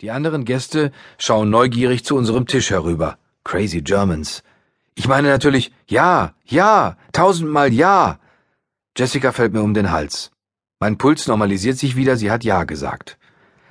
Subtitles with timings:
[0.00, 3.18] Die anderen Gäste schauen neugierig zu unserem Tisch herüber.
[3.44, 4.42] Crazy Germans.
[4.94, 8.18] Ich meine natürlich, ja, ja, tausendmal ja.
[8.96, 10.30] Jessica fällt mir um den Hals.
[10.80, 13.18] Mein Puls normalisiert sich wieder, sie hat ja gesagt.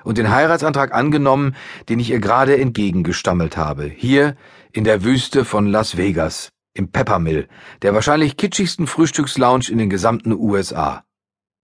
[0.04, 1.56] Und den Heiratsantrag angenommen,
[1.90, 3.86] den ich ihr gerade entgegengestammelt habe.
[3.86, 4.36] Hier
[4.72, 7.48] in der Wüste von Las Vegas, im Peppermill,
[7.82, 11.04] der wahrscheinlich kitschigsten Frühstückslounge in den gesamten USA.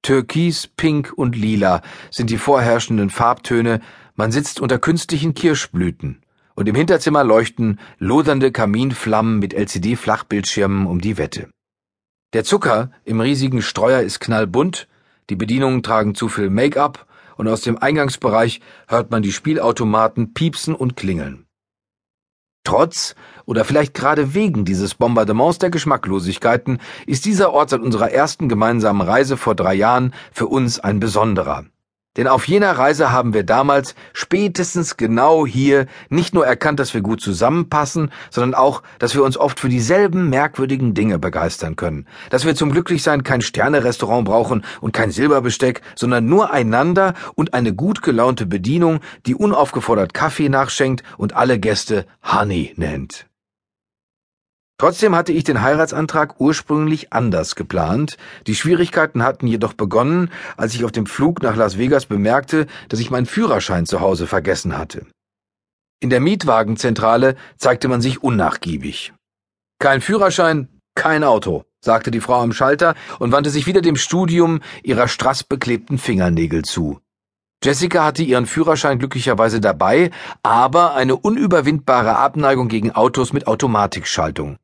[0.01, 3.81] Türkis, Pink und Lila sind die vorherrschenden Farbtöne,
[4.15, 6.21] man sitzt unter künstlichen Kirschblüten,
[6.55, 11.49] und im Hinterzimmer leuchten lodernde Kaminflammen mit LCD-Flachbildschirmen um die Wette.
[12.33, 14.87] Der Zucker im riesigen Streuer ist knallbunt,
[15.29, 17.05] die Bedienungen tragen zu viel Make-up,
[17.37, 21.45] und aus dem Eingangsbereich hört man die Spielautomaten piepsen und klingeln.
[22.63, 28.49] Trotz oder vielleicht gerade wegen dieses Bombardements der Geschmacklosigkeiten ist dieser Ort seit unserer ersten
[28.49, 31.65] gemeinsamen Reise vor drei Jahren für uns ein besonderer.
[32.17, 37.01] Denn auf jener Reise haben wir damals spätestens genau hier nicht nur erkannt, dass wir
[37.01, 42.07] gut zusammenpassen, sondern auch, dass wir uns oft für dieselben merkwürdigen Dinge begeistern können.
[42.29, 47.73] Dass wir zum Glücklichsein kein Sternerestaurant brauchen und kein Silberbesteck, sondern nur einander und eine
[47.73, 53.27] gut gelaunte Bedienung, die unaufgefordert Kaffee nachschenkt und alle Gäste Honey nennt.
[54.77, 58.17] Trotzdem hatte ich den Heiratsantrag ursprünglich anders geplant.
[58.45, 62.99] Die Schwierigkeiten hatten jedoch begonnen, als ich auf dem Flug nach Las Vegas bemerkte, dass
[62.99, 65.05] ich meinen Führerschein zu Hause vergessen hatte.
[66.01, 69.13] In der Mietwagenzentrale zeigte man sich unnachgiebig.
[69.79, 74.59] Kein Führerschein, kein Auto, sagte die Frau am Schalter und wandte sich wieder dem Studium
[74.83, 76.99] ihrer strassbeklebten Fingernägel zu.
[77.63, 80.11] Jessica hatte ihren Führerschein glücklicherweise dabei,
[80.43, 84.57] aber eine unüberwindbare Abneigung gegen Autos mit Automatikschaltung.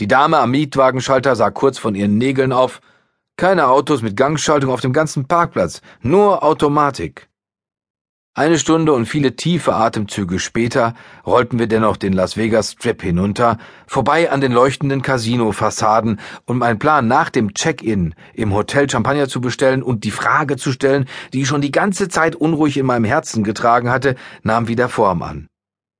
[0.00, 2.80] Die Dame am Mietwagenschalter sah kurz von ihren Nägeln auf.
[3.36, 7.28] Keine Autos mit Gangschaltung auf dem ganzen Parkplatz, nur Automatik.
[8.34, 10.94] Eine Stunde und viele tiefe Atemzüge später
[11.26, 16.78] rollten wir dennoch den Las Vegas Strip hinunter, vorbei an den leuchtenden Casino-Fassaden, und mein
[16.78, 21.42] Plan nach dem Check-in im Hotel Champagner zu bestellen und die Frage zu stellen, die
[21.42, 24.14] ich schon die ganze Zeit unruhig in meinem Herzen getragen hatte,
[24.44, 25.48] nahm wieder Form an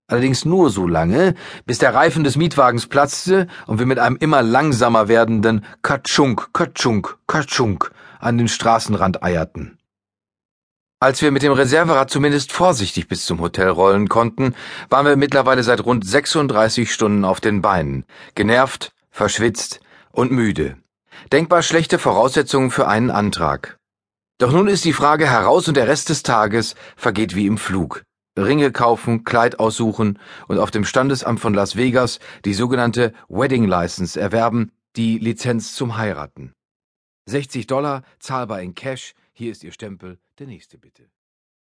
[0.09, 1.35] allerdings nur so lange,
[1.67, 7.19] bis der Reifen des Mietwagens platzte und wir mit einem immer langsamer werdenden Katschunk, Katschunk,
[7.27, 9.79] Katschunk an den Straßenrand eierten.
[11.01, 14.57] Als wir mit dem Reserverad zumindest vorsichtig bis zum Hotel rollen konnten,
[14.89, 18.05] waren wir mittlerweile seit rund 36 Stunden auf den Beinen,
[18.35, 19.81] genervt, verschwitzt
[20.11, 20.77] und müde.
[21.31, 23.79] Denkbar schlechte Voraussetzungen für einen Antrag.
[24.39, 28.05] Doch nun ist die Frage heraus und der Rest des Tages vergeht wie im Flug.
[28.39, 34.19] Ringe kaufen, Kleid aussuchen und auf dem Standesamt von Las Vegas die sogenannte Wedding License
[34.19, 36.53] erwerben, die Lizenz zum Heiraten.
[37.27, 41.11] 60 Dollar, zahlbar in Cash, hier ist Ihr Stempel, der nächste bitte.